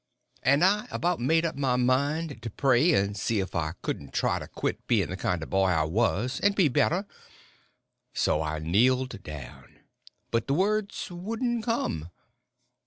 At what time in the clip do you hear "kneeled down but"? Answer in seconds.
8.57-10.47